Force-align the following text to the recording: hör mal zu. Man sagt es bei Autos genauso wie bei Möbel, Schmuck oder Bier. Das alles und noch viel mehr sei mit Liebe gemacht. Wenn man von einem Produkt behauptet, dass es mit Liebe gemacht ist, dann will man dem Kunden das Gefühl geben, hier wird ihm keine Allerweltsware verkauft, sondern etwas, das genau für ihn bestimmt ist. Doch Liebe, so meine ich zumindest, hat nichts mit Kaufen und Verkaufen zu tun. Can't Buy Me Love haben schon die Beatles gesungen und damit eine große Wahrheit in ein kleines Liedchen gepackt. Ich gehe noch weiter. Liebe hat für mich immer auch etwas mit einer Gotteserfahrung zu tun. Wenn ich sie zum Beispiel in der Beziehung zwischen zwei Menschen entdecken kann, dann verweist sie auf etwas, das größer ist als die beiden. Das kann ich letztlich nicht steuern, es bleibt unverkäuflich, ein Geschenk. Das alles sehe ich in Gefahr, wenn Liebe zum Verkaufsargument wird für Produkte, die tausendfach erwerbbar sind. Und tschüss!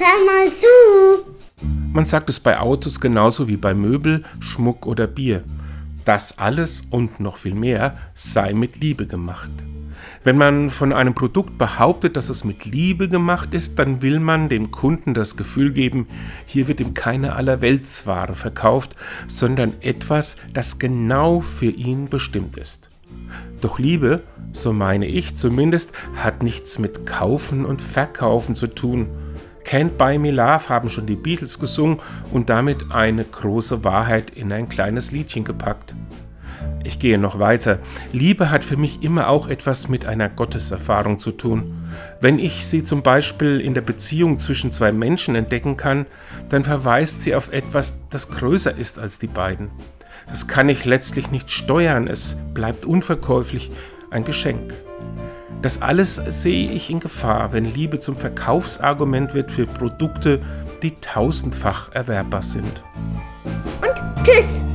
hör 0.00 0.24
mal 0.24 0.50
zu. 0.50 1.36
Man 1.92 2.04
sagt 2.04 2.30
es 2.30 2.40
bei 2.40 2.58
Autos 2.58 3.00
genauso 3.00 3.48
wie 3.48 3.56
bei 3.56 3.74
Möbel, 3.74 4.24
Schmuck 4.40 4.86
oder 4.86 5.06
Bier. 5.06 5.44
Das 6.04 6.38
alles 6.38 6.82
und 6.90 7.20
noch 7.20 7.36
viel 7.36 7.54
mehr 7.54 7.96
sei 8.14 8.54
mit 8.54 8.80
Liebe 8.80 9.06
gemacht. 9.06 9.50
Wenn 10.24 10.36
man 10.36 10.70
von 10.70 10.92
einem 10.92 11.14
Produkt 11.14 11.58
behauptet, 11.58 12.16
dass 12.16 12.28
es 12.28 12.44
mit 12.44 12.64
Liebe 12.64 13.08
gemacht 13.08 13.54
ist, 13.54 13.78
dann 13.78 14.02
will 14.02 14.20
man 14.20 14.48
dem 14.48 14.70
Kunden 14.70 15.14
das 15.14 15.36
Gefühl 15.36 15.72
geben, 15.72 16.08
hier 16.46 16.68
wird 16.68 16.80
ihm 16.80 16.94
keine 16.94 17.34
Allerweltsware 17.36 18.34
verkauft, 18.34 18.96
sondern 19.26 19.74
etwas, 19.80 20.36
das 20.52 20.78
genau 20.78 21.40
für 21.40 21.70
ihn 21.70 22.08
bestimmt 22.08 22.56
ist. 22.56 22.90
Doch 23.60 23.78
Liebe, 23.78 24.22
so 24.52 24.72
meine 24.72 25.06
ich 25.06 25.34
zumindest, 25.34 25.92
hat 26.16 26.42
nichts 26.42 26.78
mit 26.78 27.06
Kaufen 27.06 27.64
und 27.64 27.82
Verkaufen 27.82 28.54
zu 28.54 28.66
tun. 28.66 29.08
Can't 29.64 29.96
Buy 29.96 30.18
Me 30.18 30.30
Love 30.30 30.68
haben 30.68 30.90
schon 30.90 31.06
die 31.06 31.16
Beatles 31.16 31.58
gesungen 31.58 32.00
und 32.32 32.50
damit 32.50 32.90
eine 32.90 33.24
große 33.24 33.84
Wahrheit 33.84 34.30
in 34.30 34.52
ein 34.52 34.68
kleines 34.68 35.12
Liedchen 35.12 35.44
gepackt. 35.44 35.94
Ich 36.82 36.98
gehe 36.98 37.18
noch 37.18 37.38
weiter. 37.38 37.78
Liebe 38.12 38.50
hat 38.50 38.64
für 38.64 38.76
mich 38.76 39.02
immer 39.02 39.28
auch 39.28 39.48
etwas 39.48 39.88
mit 39.88 40.06
einer 40.06 40.28
Gotteserfahrung 40.28 41.18
zu 41.18 41.32
tun. 41.32 41.74
Wenn 42.20 42.38
ich 42.38 42.66
sie 42.66 42.82
zum 42.82 43.02
Beispiel 43.02 43.60
in 43.60 43.74
der 43.74 43.82
Beziehung 43.82 44.38
zwischen 44.38 44.72
zwei 44.72 44.90
Menschen 44.90 45.34
entdecken 45.34 45.76
kann, 45.76 46.06
dann 46.48 46.64
verweist 46.64 47.22
sie 47.22 47.34
auf 47.34 47.52
etwas, 47.52 47.94
das 48.08 48.30
größer 48.30 48.74
ist 48.74 48.98
als 48.98 49.18
die 49.18 49.26
beiden. 49.26 49.70
Das 50.28 50.46
kann 50.46 50.68
ich 50.68 50.84
letztlich 50.84 51.30
nicht 51.30 51.50
steuern, 51.50 52.06
es 52.06 52.36
bleibt 52.54 52.84
unverkäuflich, 52.84 53.70
ein 54.10 54.24
Geschenk. 54.24 54.72
Das 55.62 55.82
alles 55.82 56.16
sehe 56.16 56.70
ich 56.70 56.88
in 56.90 57.00
Gefahr, 57.00 57.52
wenn 57.52 57.66
Liebe 57.66 57.98
zum 57.98 58.16
Verkaufsargument 58.16 59.34
wird 59.34 59.50
für 59.50 59.66
Produkte, 59.66 60.40
die 60.82 60.96
tausendfach 61.00 61.92
erwerbbar 61.92 62.42
sind. 62.42 62.82
Und 63.82 64.24
tschüss! 64.24 64.69